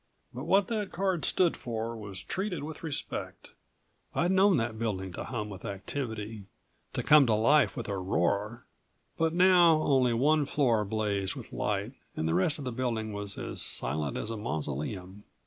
But 0.33 0.45
what 0.45 0.67
that 0.69 0.91
card 0.91 1.25
stood 1.25 1.55
for 1.55 1.95
was 1.95 2.23
treated 2.23 2.63
with 2.63 2.81
respect. 2.81 3.51
I'd 4.15 4.31
known 4.31 4.57
that 4.57 4.79
building 4.79 5.13
to 5.13 5.25
hum 5.25 5.47
with 5.49 5.63
activity, 5.63 6.45
to 6.93 7.03
come 7.03 7.27
to 7.27 7.35
life 7.35 7.77
with 7.77 7.87
a 7.87 7.95
roar. 7.99 8.65
But 9.19 9.31
now 9.33 9.73
only 9.83 10.15
one 10.15 10.47
floor 10.47 10.83
blazed 10.85 11.35
with 11.35 11.53
light 11.53 11.91
and 12.15 12.27
the 12.27 12.33
rest 12.33 12.57
of 12.57 12.65
the 12.65 12.71
building 12.71 13.13
was 13.13 13.37
as 13.37 13.61
silent 13.61 14.17
as 14.17 14.31
a 14.31 14.37
mausoleum. 14.37 15.23